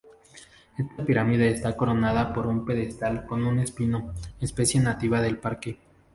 [0.79, 5.77] Esta pirámide está coronada por un pedestal con un espino, especie nativa del parque.